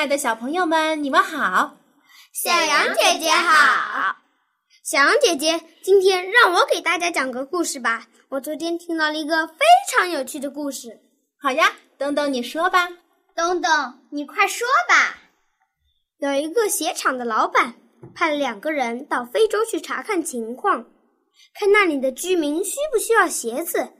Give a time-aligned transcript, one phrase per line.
[0.00, 1.76] 爱的小朋友们，你们好！
[2.32, 4.16] 小羊姐姐好！
[4.82, 8.08] 小羊姐姐，今天让我给大家讲个故事吧。
[8.30, 9.56] 我昨天听到了一个非
[9.92, 11.02] 常有趣的故事。
[11.38, 12.88] 好呀，东东，你说吧。
[13.36, 13.70] 东东，
[14.10, 15.18] 你快说吧。
[16.16, 17.74] 有一个鞋厂的老板
[18.14, 20.86] 派了两个人到非洲去查看情况，
[21.52, 23.92] 看那里的居民需不需要鞋子。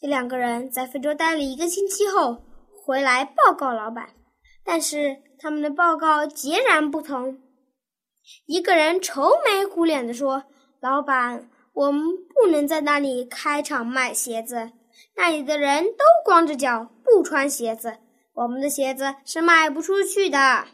[0.00, 2.44] 这两个人在非洲待了一个星期后，
[2.86, 4.10] 回来报告老板。
[4.64, 7.40] 但是他们的报告截然不同。
[8.46, 10.44] 一个人愁眉苦脸地说
[10.80, 14.70] ：“老板，我们不能在那里开厂卖鞋子，
[15.16, 17.98] 那里的人都光着脚，不穿鞋子，
[18.34, 20.66] 我们的鞋子是卖不出去的。”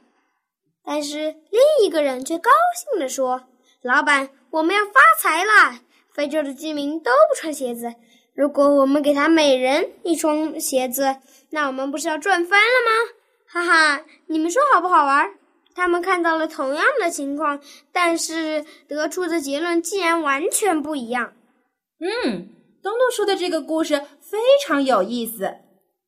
[0.84, 3.44] 但是另一个人却高兴地说
[3.82, 5.80] ：“老板，我们要发财了！
[6.12, 7.94] 非洲的居民都不穿鞋子，
[8.34, 11.16] 如果我们给他每人一双鞋子，
[11.50, 13.12] 那我们不是要赚翻了吗？”
[13.48, 15.30] 哈哈，你们说好不好玩？
[15.74, 17.60] 他们看到了同样的情况，
[17.92, 21.34] 但是得出的结论竟然完全不一样。
[22.00, 22.48] 嗯，
[22.82, 25.54] 东东说的这个故事非常有意思。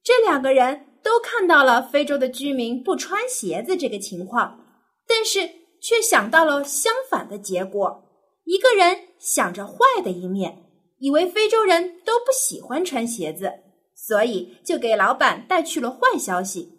[0.02, 4.58] 这两个人都看到了非洲的居民不穿鞋子这个情况，
[5.06, 5.48] 但是
[5.82, 8.04] 却想到了相反的结果。
[8.44, 10.64] 一个人想着坏的一面，
[10.98, 13.52] 以为非洲人都不喜欢穿鞋子，
[13.94, 16.77] 所以就给老板带去了坏消息。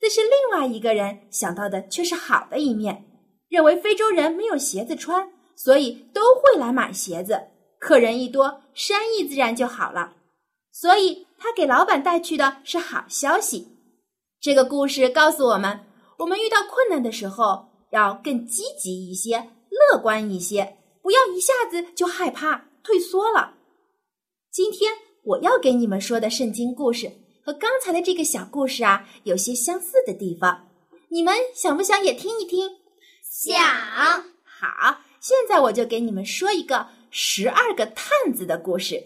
[0.00, 3.04] 但是另外一个人想到的却是好的一面，
[3.48, 7.40] 认为非洲人没有鞋子穿，所以都会来买鞋子。
[7.78, 10.14] 客人一多，生意自然就好了。
[10.72, 13.68] 所以他给老板带去的是好消息。
[14.40, 15.80] 这个故事告诉我们：
[16.18, 19.38] 我们遇到困难的时候，要更积极一些，
[19.70, 23.54] 乐观一些，不要一下子就害怕退缩了。
[24.50, 24.92] 今天
[25.24, 27.10] 我要给你们说的圣经故事。
[27.46, 30.66] 和刚才的这个小故事啊，有些相似的地方，
[31.10, 32.68] 你们想不想也听一听？
[33.22, 33.56] 想。
[34.42, 38.96] 好，现在我就给你们说一个十二个探子的故事。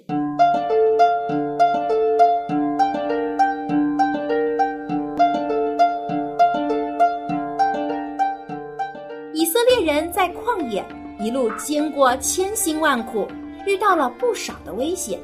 [9.35, 10.83] 以色列人在旷野
[11.19, 13.29] 一路经过千辛万苦，
[13.67, 15.21] 遇到了不少的危险，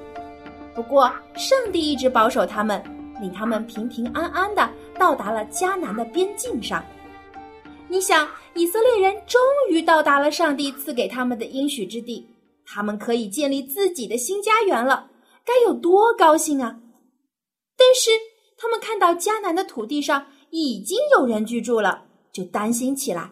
[0.74, 2.78] 不过上帝一直保守他们。
[3.20, 6.84] 令他们平平安安的到达了迦南的边境上。
[7.88, 9.40] 你想，以色列人终
[9.70, 12.26] 于到达了上帝赐给他们的应许之地，
[12.64, 15.10] 他们可以建立自己的新家园了，
[15.44, 16.80] 该有多高兴啊！
[17.76, 18.10] 但是
[18.58, 23.30] 他们看到迦南的土地上已经有人居住了，就担心起来。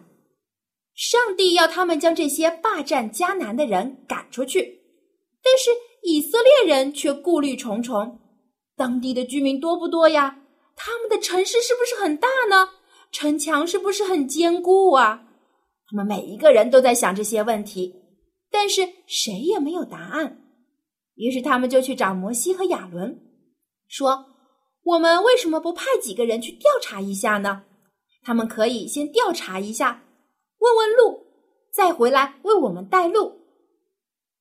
[0.93, 4.79] 上帝要他们将这些霸占迦南的人赶出去，
[5.43, 5.71] 但是
[6.03, 8.21] 以色列人却顾虑重重。
[8.75, 10.39] 当地的居民多不多呀？
[10.75, 12.69] 他们的城市是不是很大呢？
[13.11, 15.25] 城墙是不是很坚固啊？
[15.87, 17.95] 他们每一个人都在想这些问题，
[18.51, 20.41] 但是谁也没有答案。
[21.15, 23.17] 于是他们就去找摩西和亚伦，
[23.87, 24.25] 说
[24.83, 27.63] ：“我们为什么不派几个人去调查一下呢？
[28.21, 30.03] 他们可以先调查一下，
[30.57, 31.25] 问问路，
[31.71, 33.39] 再回来为我们带路。”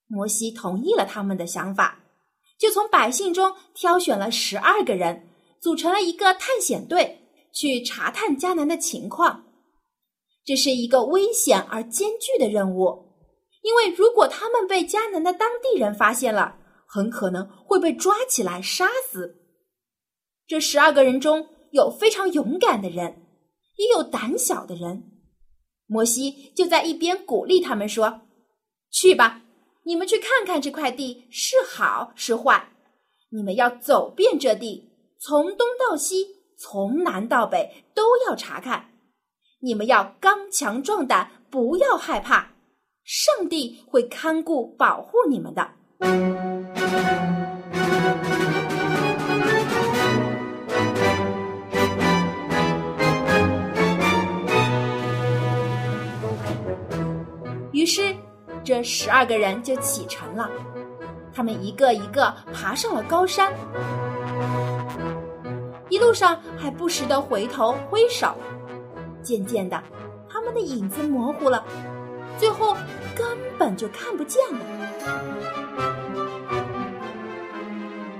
[0.08, 2.00] 摩西同意了他们的想法。
[2.64, 5.28] 就从百姓中挑选了十二个人，
[5.60, 7.20] 组成了一个探险队，
[7.52, 9.44] 去查探迦南的情况。
[10.47, 13.12] 这是一个危险而艰巨的任务，
[13.61, 16.56] 因为如果他们被迦南的当地人发现了，
[16.87, 19.43] 很可能会被抓起来杀死。
[20.46, 23.26] 这十二个人中有非常勇敢的人，
[23.76, 25.11] 也有胆小的人。
[25.87, 28.22] 摩西就在一边鼓励他们说
[28.90, 29.43] ：“去吧。”
[29.86, 32.70] 你们去看看这块地是好是坏，
[33.28, 34.88] 你们要走遍这地，
[35.19, 36.25] 从东到西，
[36.56, 38.92] 从南到北都要查看。
[39.60, 42.54] 你们要刚强壮胆，不要害怕，
[43.04, 45.70] 上帝会看顾保护你们的。
[57.72, 58.16] 于是。
[58.64, 60.50] 这十二个人就启程了，
[61.34, 63.52] 他们一个一个爬上了高山。
[65.90, 68.34] 一路上还不时的回头挥手。
[69.22, 69.82] 渐渐的，
[70.28, 71.64] 他们的影子模糊了，
[72.38, 72.75] 最后
[73.14, 74.58] 根本就看不见了。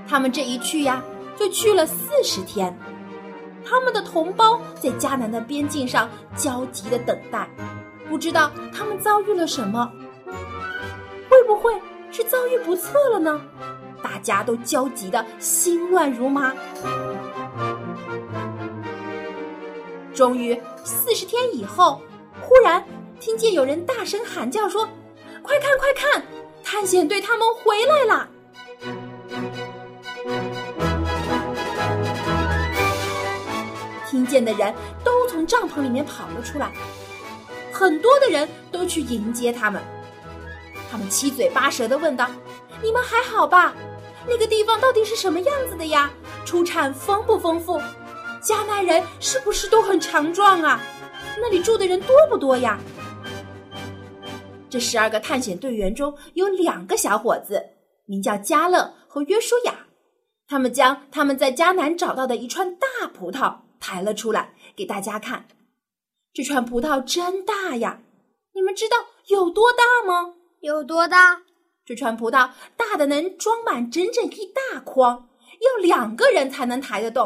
[0.07, 1.03] 他们这一去呀，
[1.35, 2.77] 就去了四十天。
[3.67, 7.49] 他们的同胞在迦南的边境上焦急的等待，
[8.07, 9.91] 不知道他们遭遇了什么。
[11.45, 11.73] 不会
[12.11, 13.41] 是遭遇不测了呢？
[14.03, 16.53] 大家都焦急的心乱如麻。
[20.13, 22.01] 终于，四十天以后，
[22.41, 22.83] 忽然
[23.19, 24.87] 听见有人大声喊叫说
[25.43, 26.23] ：“快看，快看，
[26.63, 28.29] 探险队他们回来了！”
[34.07, 36.71] 听见的人都从帐篷里面跑了出来，
[37.71, 39.81] 很多的人都去迎接他们。
[40.95, 42.25] 他们七嘴八舌的问道
[42.81, 43.75] ：“你们还好吧？
[44.25, 46.09] 那个地方到底是什么样子的呀？
[46.45, 47.77] 出产丰不丰富？
[48.41, 50.79] 迦南人是不是都很强壮啊？
[51.37, 52.79] 那里住的人多不多呀？”
[54.71, 57.61] 这十二个探险队员中有两个小伙子，
[58.05, 59.87] 名叫加勒和约书亚，
[60.47, 63.53] 他们将他们在迦南找到的一串大葡萄。
[63.81, 65.45] 抬了出来给大家看，
[66.33, 67.99] 这串葡萄真大呀！
[68.53, 68.95] 你们知道
[69.27, 70.35] 有多大吗？
[70.65, 71.43] 有多大？
[71.85, 75.29] 这串葡萄大的能装满整整一大筐，
[75.61, 77.25] 要两个人才能抬得动。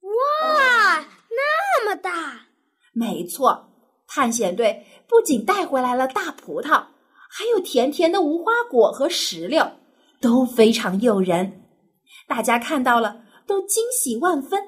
[0.00, 2.46] 哇，那么大！
[2.92, 3.68] 没错，
[4.06, 6.84] 探险队不仅带回来了大葡萄，
[7.28, 9.68] 还有甜甜的无花果和石榴，
[10.20, 11.64] 都非常诱人。
[12.28, 14.62] 大家看到了，都惊喜万分。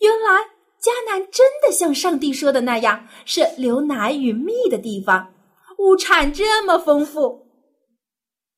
[0.00, 0.42] 原来
[0.78, 5.32] 迦南真的像上帝说的那样，是流奶与蜜的地方，
[5.78, 7.46] 物产这么丰富。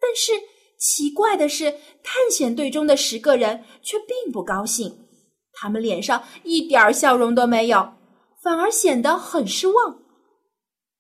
[0.01, 0.33] 但是
[0.79, 1.71] 奇怪的是，
[2.03, 5.07] 探险队中的十个人却并不高兴，
[5.53, 7.95] 他们脸上一点笑容都没有，
[8.43, 10.03] 反而显得很失望。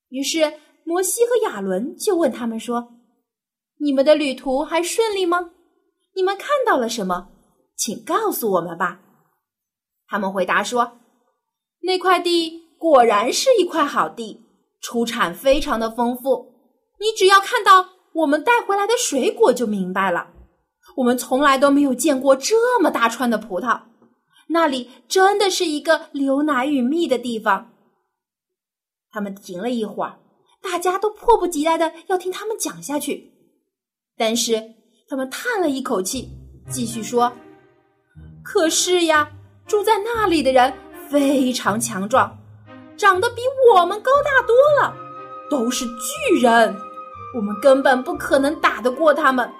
[0.08, 2.94] 于是摩西和亚伦就问他们说
[3.78, 5.50] ：“你们的旅途还顺利吗？
[6.14, 7.28] 你们看到了什么？
[7.76, 9.00] 请告诉我们吧。”
[10.08, 10.98] 他们回答说
[11.82, 14.45] ：“那块地果然是一块好地，
[14.80, 16.54] 出产非常的丰富。
[16.98, 20.28] 你只要看到我们带回来的水果就明白了。
[20.96, 23.80] 我们从来都没有见过这么大串的葡萄，
[24.48, 27.72] 那里真的是一个流奶与蜜的地方。”
[29.10, 30.18] 他们停了一会儿，
[30.62, 33.32] 大家都迫不及待的要听他们讲下去，
[34.16, 34.74] 但是
[35.08, 36.30] 他们叹了一口气，
[36.70, 37.32] 继续说
[38.44, 39.30] ：“可是呀。”
[39.66, 40.72] 住在那里的人
[41.10, 42.38] 非常强壮，
[42.96, 44.96] 长得比我们高大多了，
[45.50, 46.76] 都是巨人，
[47.34, 49.50] 我们根本不可能打得过他们。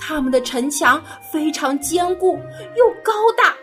[0.00, 1.02] 他们的城墙
[1.32, 2.38] 非常坚固
[2.76, 3.54] 又高大，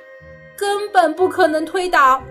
[0.58, 2.22] 根本不可能推倒。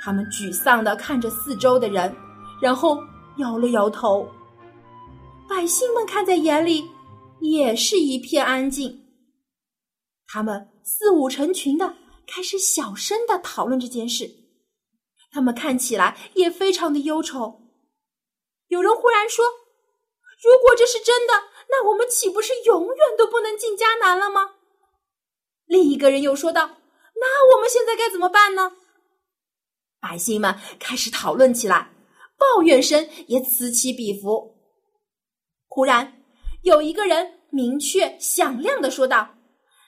[0.00, 2.14] 他们沮丧的看着四周的人。
[2.60, 2.98] 然后
[3.36, 4.28] 摇了摇头，
[5.48, 6.90] 百姓们看在眼里，
[7.40, 9.06] 也是一片安静。
[10.26, 14.30] 他们四五成群的开始小声的讨论这件事，
[15.30, 17.62] 他们看起来也非常的忧愁。
[18.66, 19.44] 有人忽然说
[20.44, 21.32] ：“如果这是真的，
[21.70, 24.56] 那我们岂不是永远都不能进迦南了吗？”
[25.64, 26.66] 另一个人又说道
[27.18, 28.72] ：“那我们现在该怎么办呢？”
[29.98, 31.94] 百姓们开始讨论起来。
[32.38, 34.57] 抱怨声也此起彼伏。
[35.68, 36.20] 忽然，
[36.62, 39.36] 有一个人明确响亮的说道：“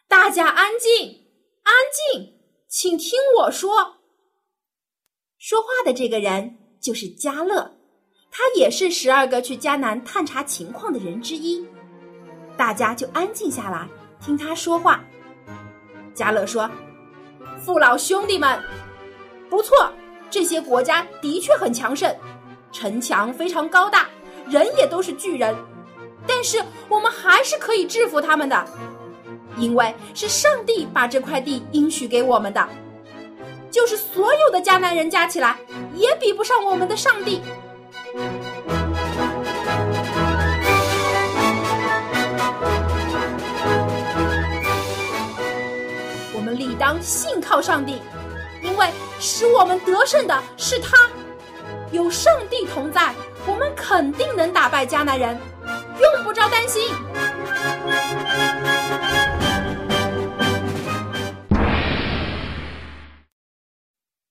[0.07, 1.27] 大家安静，
[1.63, 1.75] 安
[2.15, 2.35] 静，
[2.69, 3.97] 请听我说。”
[5.39, 7.79] 说话的这个人就是加勒，
[8.31, 11.67] 他也是十二个去迦南探查情况的人之一。
[12.57, 13.89] 大家就安静下来
[14.21, 15.03] 听他说话。
[16.15, 16.71] 加勒说
[17.59, 18.63] ：“父老兄弟们，
[19.49, 19.91] 不错，
[20.29, 22.15] 这些国家的确很强盛。”
[22.71, 24.09] 城墙非常高大，
[24.47, 25.57] 人也都是巨人，
[26.27, 28.65] 但是我们还是可以制服他们的，
[29.57, 32.69] 因为是上帝把这块地应许给我们的，
[33.71, 35.57] 就是所有的迦南人加起来
[35.95, 37.41] 也比不上我们的上帝。
[46.35, 48.01] 我们理当信靠上帝，
[48.63, 50.97] 因为使我们得胜的是他。
[51.93, 53.13] 有上帝同在，
[53.47, 55.37] 我们肯定能打败迦南人，
[56.01, 56.83] 用不着担心。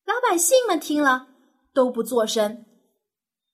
[0.06, 1.28] 老百姓们听了
[1.74, 2.66] 都不作声，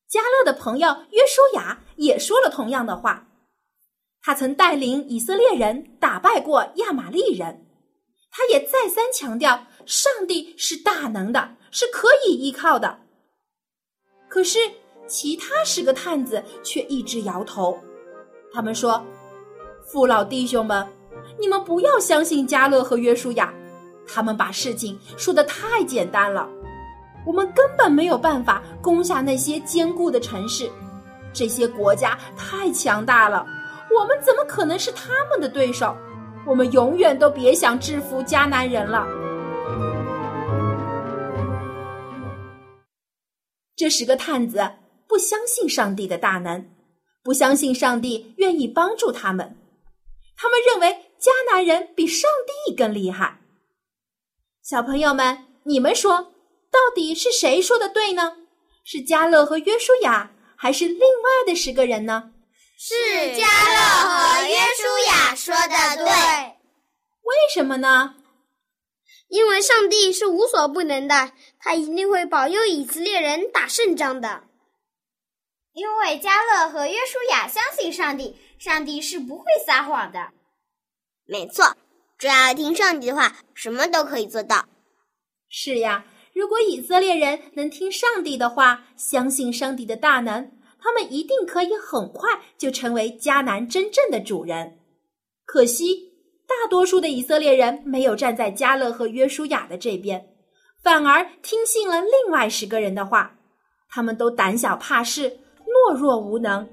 [0.07, 3.27] 加勒的朋友约书亚也说了同样的话。
[4.21, 7.67] 他曾带领以色列人打败过亚玛利人，
[8.31, 13.01] 他也再三强调上帝是大能的，是可以依靠的。
[14.27, 14.57] 可是
[15.07, 17.79] 其他十个探子却一直摇头，
[18.55, 19.03] 他们说
[19.85, 20.87] ：“父老弟兄们，
[21.37, 23.53] 你们不要相信加勒和约书亚，
[24.07, 26.47] 他们把事情说的太简单了。
[27.25, 30.71] 我们根本没有办法攻下那些坚固的城市，
[31.33, 33.45] 这些国家太强大了。”
[33.93, 35.93] 我们怎么可能是他们的对手？
[36.47, 39.05] 我们永远都别想制服迦南人了。
[43.75, 44.65] 这十个探子
[45.07, 46.65] 不相信上帝的大能，
[47.25, 49.57] 不相信上帝愿意帮助他们。
[50.37, 52.29] 他们认为迦南人比上
[52.67, 53.41] 帝更厉害。
[54.61, 56.31] 小朋友们，你们说，
[56.69, 58.37] 到底是谁说的对呢？
[58.83, 62.31] 是加勒和约书亚，还是另外的十个人呢？
[62.77, 62.93] 是
[63.35, 66.05] 加勒和约书亚说的对，
[67.23, 68.17] 为什么呢？
[69.29, 74.43] 因为上帝是无所不能的，他一定会保佑以色列人打胜仗的。
[75.75, 80.31] 因为加勒和约书亚相信上帝，上帝是不会撒谎的。
[81.25, 81.75] 没错，
[82.17, 84.65] 只要听上帝的话，什么都可以做到。
[85.49, 90.49] 是呀，如果以色列人能听上帝的话，相信上帝的大能。
[90.79, 92.29] 他们一定可以很快
[92.59, 94.79] 就成为迦南真正的主人。
[95.43, 96.13] 可惜，
[96.47, 100.25] 大多数的以色列人没有站在加勒和约书亚的这边，
[100.81, 103.35] 反而听信了另外十个人的话。
[103.89, 105.39] 他们都胆小怕事、
[105.85, 106.67] 懦弱无能。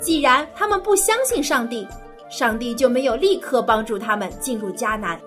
[0.00, 1.86] 既然他们不相信上帝，
[2.28, 5.20] 上帝就没有立刻帮助他们进入迦南。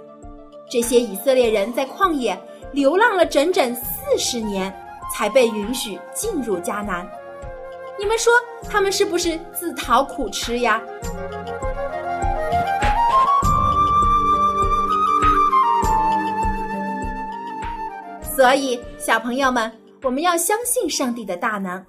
[0.69, 2.37] 这些以色列人在旷野
[2.73, 4.73] 流浪了整整四十年，
[5.15, 7.07] 才被允许进入迦南。
[7.97, 8.33] 你们说
[8.69, 10.81] 他们是不是自讨苦吃呀？
[18.35, 19.71] 所以，小朋友们，
[20.03, 21.83] 我们要相信上帝的大能。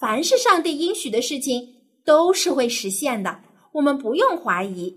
[0.00, 1.74] 凡是上帝应许的事情，
[2.04, 3.40] 都是会实现的。
[3.72, 4.96] 我们不用怀疑。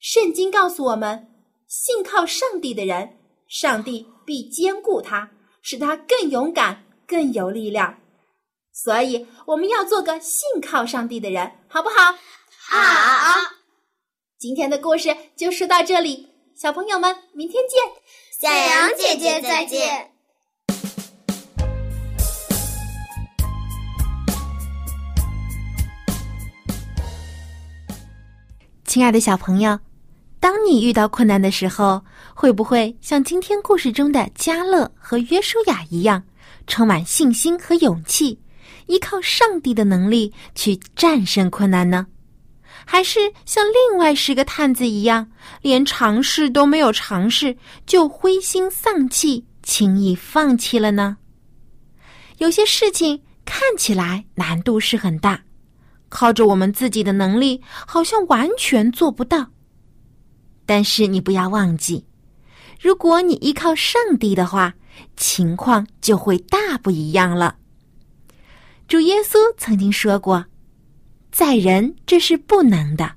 [0.00, 1.28] 圣经告诉我们，
[1.66, 3.18] 信靠上帝的人，
[3.48, 5.30] 上帝必坚固他，
[5.62, 7.98] 使他更勇敢、更有力量。
[8.72, 12.12] 所以，我们要做个信靠上帝的人，好不好？
[12.68, 13.50] 好。
[14.38, 17.82] 今天的故事就说到这里，小朋友们，明天见。
[18.40, 20.19] 小羊姐姐再见。
[28.90, 29.78] 亲爱的小朋友，
[30.40, 32.02] 当你遇到困难的时候，
[32.34, 36.20] 会不会像今天故事中的加勒和约书亚一样，
[36.66, 38.36] 充满信心和勇气？
[38.86, 42.08] 依靠上帝的能力去战胜困难呢，
[42.84, 45.30] 还是像另外十个探子一样，
[45.62, 47.56] 连尝试都没有尝试
[47.86, 51.16] 就灰心丧气、轻易放弃了呢？
[52.38, 55.40] 有些事情看起来难度是很大，
[56.10, 59.50] 靠着我们自己的能力好像完全做不到。
[60.66, 62.04] 但是你不要忘记，
[62.78, 64.74] 如果你依靠上帝的话，
[65.16, 67.56] 情况就会大不一样了。
[68.86, 70.44] 主耶稣曾经说过
[71.32, 73.14] ：“在人这是不能的，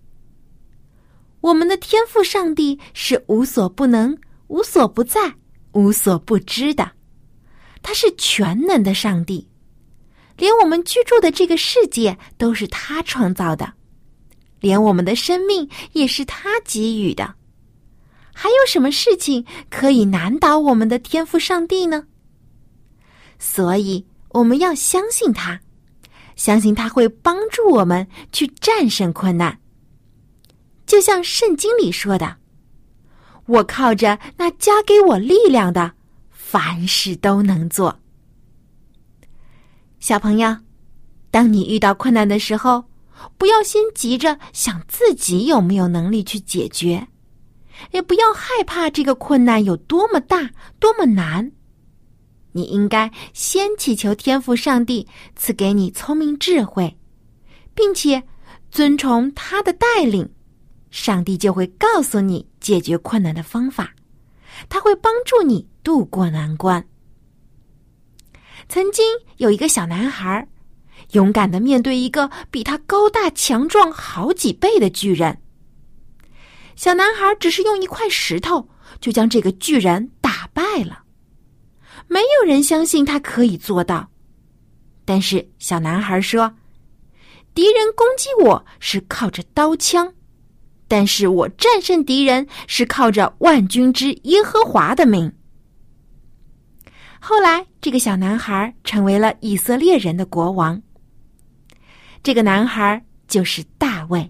[1.42, 5.34] 我们的天赋上帝是无所不能、无所不在、
[5.72, 6.92] 无所不知的，
[7.82, 9.48] 他是全能的上帝，
[10.40, 13.74] 连我们居住的这个世界都是他创造的，
[14.58, 17.34] 连我们的生命也是他给予的。
[18.32, 22.06] 还有什么事情可以难倒我们的天赋上帝呢？
[23.38, 25.60] 所以我们要相信他，
[26.36, 29.60] 相信他会帮助我们去战胜困难。
[30.86, 32.38] 就像圣经里说的
[33.44, 35.92] ：“我靠着那加给我力量的，
[36.30, 38.00] 凡事都能做。”
[40.00, 40.56] 小朋友，
[41.30, 42.82] 当你遇到困难的时候，
[43.36, 47.06] 不要先急着想自己有没有能力去解决，
[47.90, 51.52] 也不要害怕这个困难有多么大、多么难。
[52.52, 56.96] 你应该先祈求天赋上帝赐给你聪明智慧，
[57.74, 58.22] 并且
[58.70, 60.26] 遵从他的带领，
[60.90, 63.92] 上帝就会告诉你解决困难的方法，
[64.70, 66.82] 他会帮助你渡过难关。
[68.70, 69.04] 曾经
[69.38, 70.46] 有一个小男孩，
[71.10, 75.36] 勇敢的面对一个比他高大强壮好几倍的巨人。
[76.76, 78.68] 小男孩只是用一块石头
[79.00, 81.02] 就将这个巨人打败了。
[82.06, 84.08] 没有人相信他可以做到。
[85.04, 86.54] 但是小男孩说
[87.52, 90.14] ：“敌人攻击我是靠着刀枪，
[90.86, 95.32] 但是我战胜敌人是靠着万军之耶和华的名。”
[97.22, 100.80] 后来，这个小男孩成为了以色列人的国王。
[102.22, 104.28] 这个男孩就是大卫。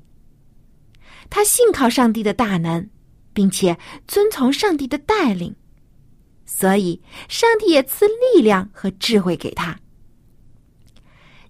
[1.30, 2.90] 他信靠上帝的大能，
[3.32, 3.78] 并且
[4.08, 5.54] 遵从上帝的带领，
[6.44, 9.78] 所以上帝也赐力量和智慧给他。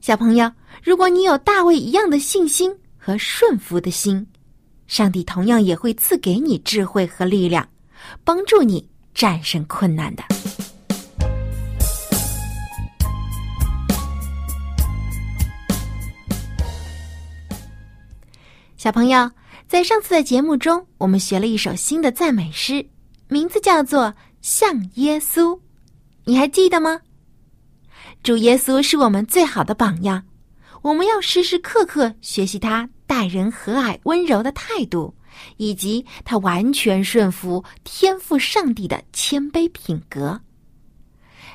[0.02, 4.26] 小朋友，如果你有大卫一样的信心和顺服的心，
[4.86, 7.66] 上帝同样也会赐给你智慧和力量，
[8.24, 10.39] 帮助你战胜困难的。
[18.80, 19.30] 小朋友，
[19.68, 22.82] 在上次的节目中，我们学了一首新的赞美诗，
[23.28, 24.04] 名字叫做
[24.40, 25.54] 《像耶稣》，
[26.24, 26.98] 你还记得吗？
[28.22, 30.24] 主耶稣是我们最好的榜样，
[30.80, 35.14] 我们要时时刻刻学习他待人和蔼、温柔的态度，
[35.58, 40.40] 以及他完全顺服天赋上帝的谦卑品格。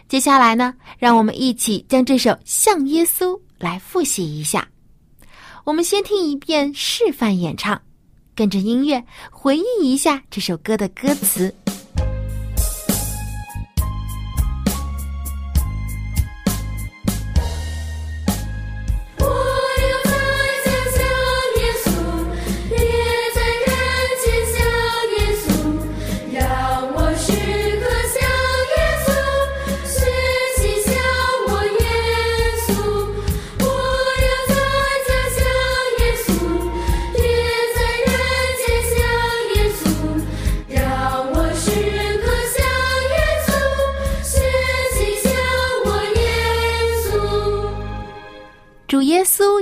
[0.08, 4.68] 接下来呢，让我们一起将这首《像耶稣》来复习一下。
[5.66, 7.82] 我们先听一遍示范演唱，
[8.36, 11.56] 跟着音乐回忆一下这首歌的歌词。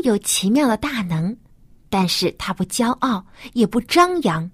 [0.03, 1.35] 有奇妙的大能，
[1.89, 4.49] 但是他不骄傲，也不张扬。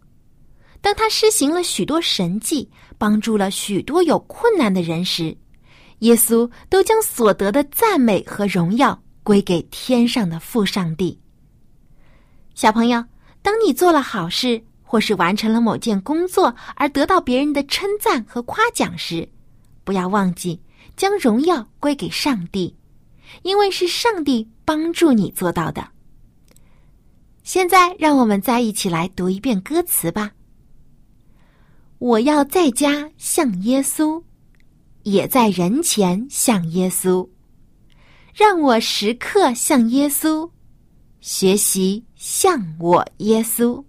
[0.82, 5.36] 当他施行了许多神迹，帮助了许多有困难的人时，
[6.00, 11.20] 耶稣都将所得的赞美和荣耀归给天上的父上帝。
[12.56, 13.04] 小朋友，
[13.42, 19.28] 当你做了好事，或是完成了某件工作而得到别人的称赞和夸奖时，
[19.84, 20.62] 不要忘记
[20.96, 22.74] 将荣耀归给上帝，
[23.44, 24.50] 因为是上帝。
[24.70, 25.90] 帮助你做到的。
[27.42, 30.30] 现在，让我们再一起来读一遍歌词吧。
[31.98, 34.22] 我要在家像耶稣，
[35.02, 37.28] 也在人前像耶稣，
[38.32, 40.48] 让我时刻像耶稣，
[41.20, 43.84] 学习像我耶稣。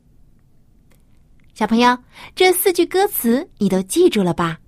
[1.52, 1.98] 小朋友，
[2.34, 4.58] 这四句歌词你都记住了吧？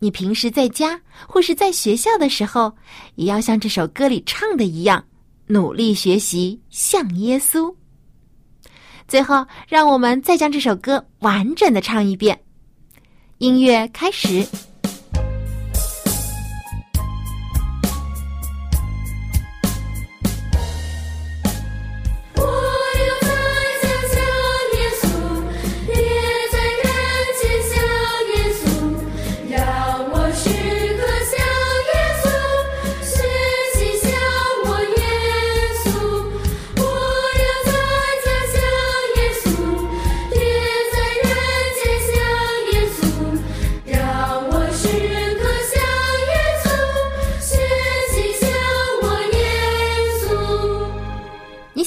[0.00, 2.76] 你平时在家或是在学校的时候，
[3.14, 5.04] 也要像这首歌里唱的一样。
[5.50, 7.74] 努力学习，像耶稣。
[9.08, 12.40] 最后，让我们再将这首歌完整的唱一遍。
[13.38, 14.46] 音乐开始。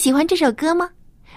[0.04, 0.90] 喜欢这首歌吗？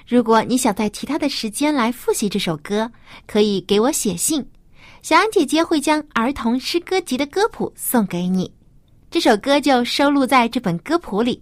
[0.09, 2.91] 如果你想在其他的时间来复习这首歌，
[3.25, 4.45] 可以给我写信，
[5.03, 8.53] 小安姐姐会将儿童诗歌集的歌谱送给你。
[9.09, 11.41] 这首歌就收录在这本歌谱里，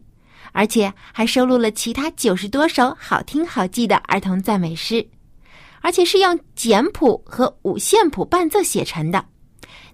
[0.52, 5.02] 而且还收录了其他九十多首好听好记的儿童赞美诗，
[5.80, 9.24] 而且是用简谱和五线谱伴奏写成的。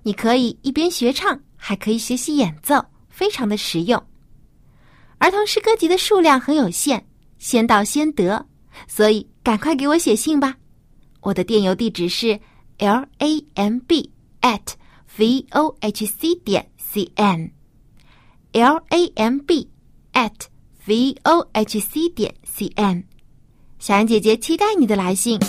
[0.03, 4.03] 你可以一边学唱，还可以学习演奏，非常的实用。
[5.19, 7.07] 儿童诗歌集的数量很有限。
[7.41, 8.45] 先到先得，
[8.87, 10.59] 所以赶快给我写信吧。
[11.23, 12.39] 我的电邮地址是
[12.79, 14.11] l a m b
[14.43, 14.61] at
[15.17, 19.67] v o h c 点 c n，l a m b
[20.13, 20.31] at
[20.85, 23.05] v o h c 点 c n。
[23.79, 25.41] 小安姐姐期待你的来信。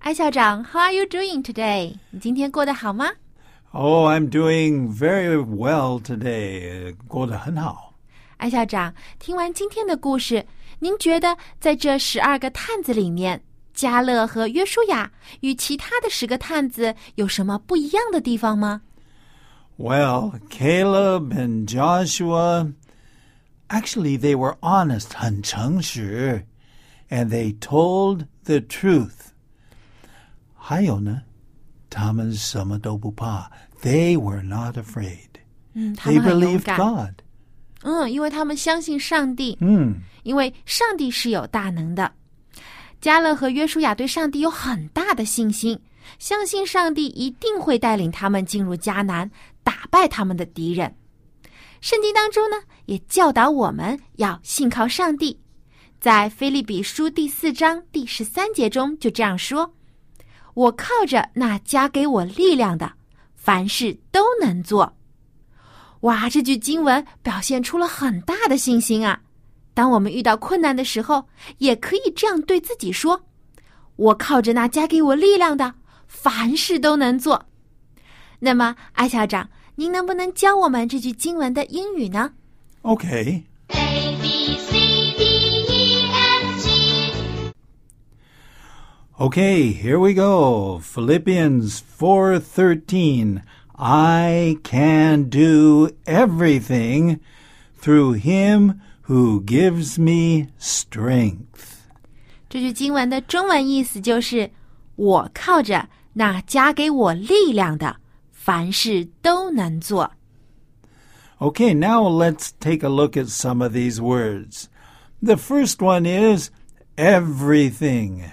[0.00, 1.94] 艾校长，How are you doing today？
[2.10, 3.10] 你今天过得好吗
[3.71, 6.95] ？Oh, I'm doing very well today.
[7.07, 7.93] 过得很好。
[8.37, 10.45] 艾校长，听完今天的故事，
[10.79, 13.41] 您觉得在这十二个探子里面，
[13.73, 18.81] 加勒和约书亚与其他的十个探子有什么不一样的地方吗？
[19.77, 22.73] Well, Caleb and Joshua,
[23.69, 26.45] actually, they were honest, 很诚实,
[27.09, 29.31] and they told the truth.
[30.55, 31.23] 还有呢，
[31.90, 33.50] 他们什么都不怕.
[33.82, 35.28] They were not afraid.
[35.74, 36.76] 嗯，他 They 们很勇 believed 敢。
[36.78, 37.14] God.
[37.82, 42.10] 嗯，因为他们相信上帝，嗯，因为上帝是有大能的。
[43.00, 45.78] 加勒和约书亚对上帝有很大的信心，
[46.18, 49.30] 相信上帝一定会带领他们进入迦南，
[49.62, 50.92] 打败他们的敌人。
[51.80, 55.38] 圣经当中呢，也教导我们要信靠上帝。
[56.00, 59.72] 在菲利比书第四章第十三节中就这样说
[60.58, 62.90] ：“我靠着那加给我力量的，
[63.36, 64.92] 凡事都能做。”
[66.02, 69.20] 哇，这句经文表现出了很大的信心啊！
[69.72, 73.20] 当我们遇到困难的时候，也可以这样对自己说
[73.94, 75.74] ：“我靠着那加给我力量的，
[76.08, 77.46] 凡事都能做。”
[78.40, 82.32] 那么，艾校长，您能不能教我们这句经文的英语呢
[82.82, 83.44] ？Okay.
[89.19, 90.79] Okay, here we go.
[90.79, 93.41] Philippians 4:13.
[93.75, 97.19] I can do everything
[97.79, 101.81] through him who gives me strength.
[102.49, 104.51] 这句经文的中文意思就是：
[104.95, 107.97] 我靠着那加给我力量的，
[108.31, 110.11] 凡事都能做。
[111.39, 114.67] Okay, now let's take a look at some of these words.
[115.21, 116.49] The first one is
[116.95, 118.23] everything.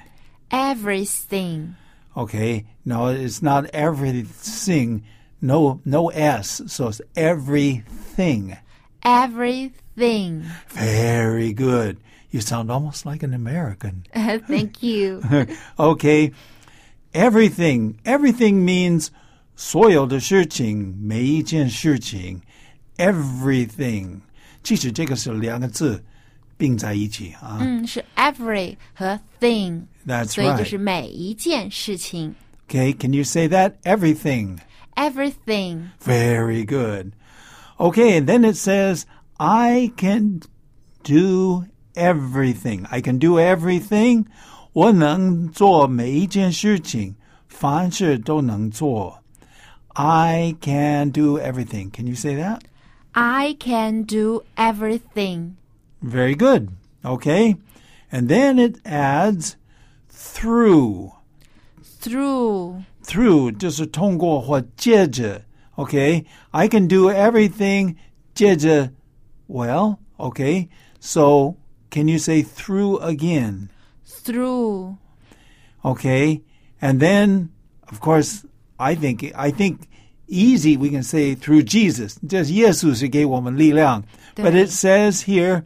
[0.51, 1.77] Everything，
[2.17, 5.03] Okay, no, it's not everything.
[5.41, 8.57] No, no S, so it's everything.
[9.03, 10.45] everything。
[10.69, 11.99] Very good.
[12.31, 14.05] You sound almost like an American.
[14.13, 15.23] Thank you。
[15.79, 16.33] okay,
[17.15, 17.99] everything.
[18.05, 19.09] Everything means
[19.57, 22.41] 所有的事情，每一件事情，
[22.97, 24.21] everything。
[24.63, 26.05] 即使这个是两个字
[26.57, 27.59] 并在一起啊。
[27.61, 30.65] 嗯，是 every 和 thing， That's 所以就 right.
[30.65, 32.35] 是每一件事情。
[32.69, 33.75] Okay, can you say that?
[33.83, 34.59] Everything.
[34.95, 37.13] Everything， Very good.
[37.79, 39.05] Okay, and then it says,
[39.39, 40.43] I can
[41.03, 42.87] do everything.
[42.91, 44.27] I can do everything.
[44.73, 47.15] 我能做每一件事情，
[47.49, 49.23] 凡事都能做。
[49.95, 51.91] I can do everything.
[51.91, 52.61] Can you say that?
[53.13, 55.53] I can do everything.
[56.05, 56.71] Very good.
[57.05, 57.57] Okay.
[58.11, 59.57] And then it adds
[60.09, 61.13] through.
[61.83, 65.43] Through through 就是通过或借着，
[65.75, 67.97] OK。I can do everything
[68.35, 68.93] 借着，
[69.49, 70.69] well, OK.
[71.01, 71.57] So
[71.91, 73.69] can you say through again?
[74.07, 74.97] through
[75.85, 76.43] Okay.
[76.81, 77.51] And then,
[77.91, 78.45] of course,
[78.79, 79.89] I think I think
[80.29, 82.17] easy we can say through Jesus.
[82.27, 84.05] 就是耶稣是给我们力量。
[84.37, 85.65] But it says here,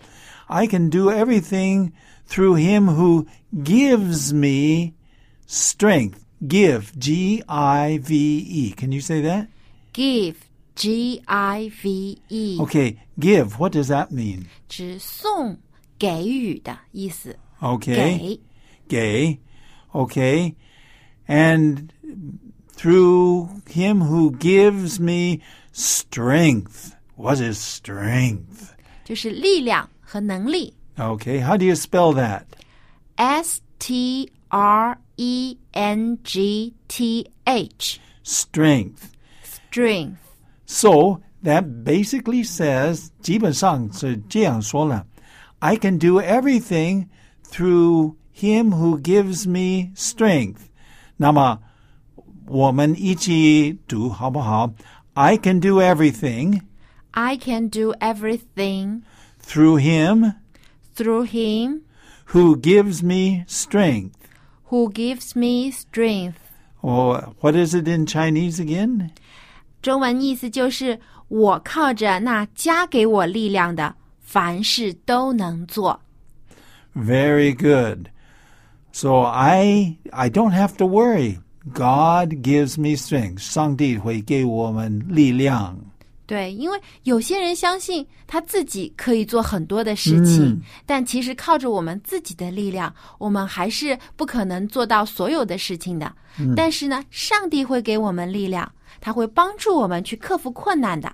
[0.49, 1.93] I can do everything
[2.27, 3.27] through him who
[3.63, 4.95] gives me
[5.47, 6.25] strength.
[6.47, 8.15] Give, G I V
[8.49, 8.73] E.
[8.73, 9.49] Can you say that?
[9.95, 10.37] give
[10.75, 13.59] G I V E，、 Okay, give.
[13.59, 14.47] What does that mean?
[14.69, 15.59] 指送、
[15.99, 17.39] 给予的意思。
[17.61, 17.95] Okay.
[17.95, 18.41] 给
[18.89, 19.39] gay.
[19.93, 20.55] Okay.
[21.29, 21.93] And
[22.73, 25.41] through him who gives me
[25.73, 26.97] strength.
[27.17, 28.73] What is strength?
[29.05, 30.75] 就是力量 和能力。
[30.97, 31.41] Okay.
[31.41, 32.45] How do you spell that?
[33.17, 39.11] S T R E N G T H Strength.
[39.43, 40.19] strength。
[40.67, 45.07] So that basically says, 基本上是这样说了,
[45.59, 47.09] I can do everything
[47.51, 50.69] through him who gives me strength.
[51.17, 51.61] 那么
[52.47, 54.73] 我们一起读好不好?
[55.15, 56.61] I can do everything
[57.13, 59.03] I can do everything
[59.49, 60.35] through him
[60.95, 61.81] through him
[62.33, 64.13] who gives me strength.
[64.71, 66.39] who gives me strength。
[66.83, 69.11] Or what is it in Chinese again?
[69.83, 76.01] 中文意思就是我靠着那加给我力量的，凡事都能做。
[76.95, 78.09] Very good.
[78.93, 81.39] So I I don't have to worry.
[81.73, 83.39] God gives me strength.
[83.39, 85.79] 上帝会给我们力量。
[86.30, 96.14] 对，因为有些人相信他自己可以做很多的事情，嗯但其实靠着我们自己的力量，我们还是不可能做到所有的事情的。
[96.56, 101.12] 但是呢，上帝会给我们力量，他会帮助我们去克服困难的。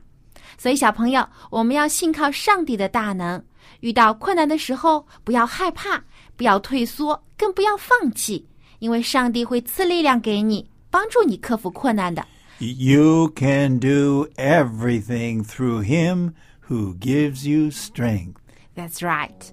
[0.58, 3.42] 所以，小朋友，我们要信靠上帝的大能。
[3.80, 6.04] 遇到困难的时候，不要害怕，
[6.36, 8.46] 不要退缩，更不要放弃，
[8.80, 12.26] 因为上帝会赐力量给你，帮助你克服困难的。
[12.58, 16.34] You can do everything through him
[16.70, 18.38] who gives you strength.
[18.76, 19.52] That's right.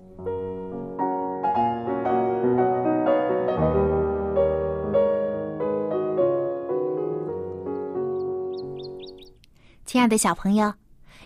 [9.85, 10.75] 亲爱的小朋友，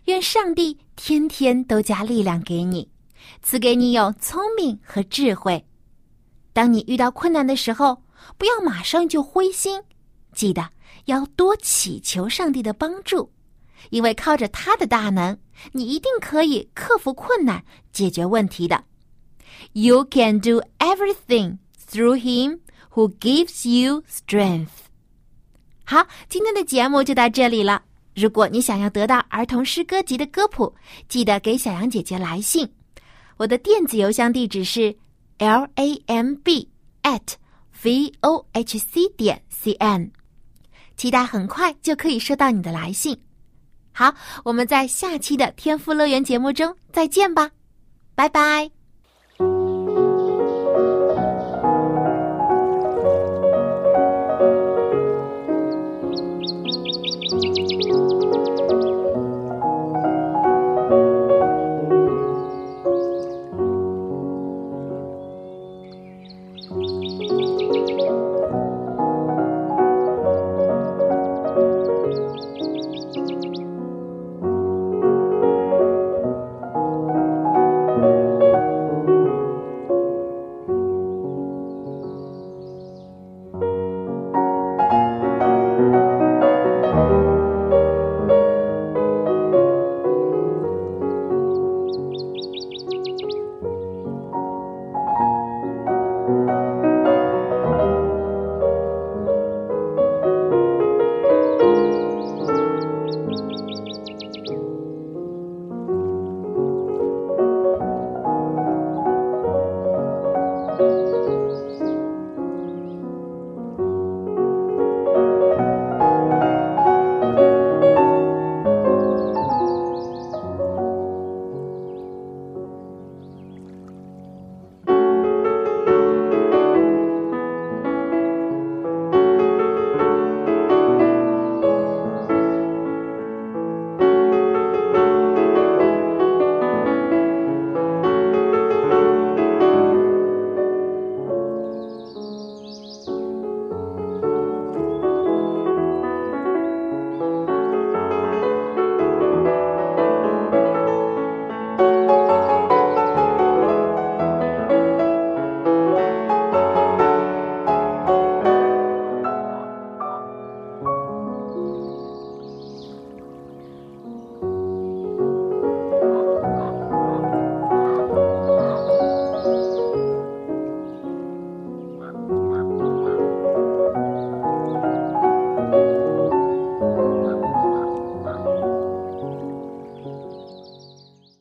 [0.07, 2.89] 愿上帝天天都加力量给你，
[3.43, 5.67] 赐给你有聪明和智慧。
[6.55, 8.03] 当你遇到困难的时候，
[8.39, 9.83] 不要马上就灰心，
[10.33, 10.71] 记得
[11.07, 13.33] 要多祈求上帝的帮助，
[13.91, 15.37] 因为靠着他的大能，
[15.73, 18.85] 你一定可以克服困难，解决问题的。
[19.73, 22.61] You can do everything through him
[22.93, 24.69] who gives you strength.
[25.85, 27.83] 好，今天的节目就到这里了。
[28.15, 30.75] 如果你想要得到儿童诗歌集的歌谱，
[31.09, 32.69] 记得给小羊姐姐来信。
[33.37, 34.97] 我的电子邮箱地址是
[35.39, 36.69] l a m b
[37.03, 37.35] at
[37.83, 40.11] v o h c 点 c n，
[40.97, 43.21] 期待很快就可以收到你的来信。
[43.93, 47.51] 好，我们在下期的天赋乐园节目中再见吧，
[48.15, 48.76] 拜拜。